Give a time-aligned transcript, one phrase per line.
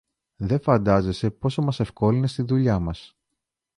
[0.37, 3.15] Δε φαντάζεσαι πόσο μας ευκόλυνες τη δουλειά μας